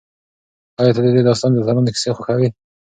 [0.79, 2.49] ایا ته د دې داستان د اتلانو کیسې خوښوې؟